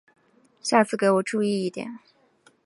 [0.63, 1.99] 下次给我注意一点！